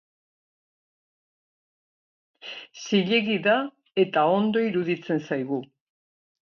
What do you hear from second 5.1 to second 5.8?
zaigu.